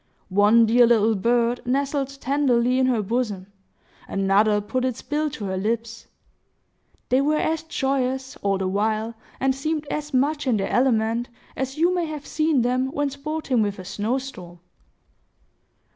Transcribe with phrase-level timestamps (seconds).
[0.29, 3.45] One dear little bird nestled tenderly in her bosom;
[4.07, 6.07] another put its bill to her lips.
[7.09, 11.77] They were as joyous, all the while, and seemed as much in their element, as
[11.77, 14.59] you may have seen them when sporting with a snow storm.